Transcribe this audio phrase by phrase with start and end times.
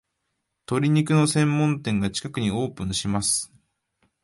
[0.65, 3.53] 鶏肉の専門店が近くにオープンします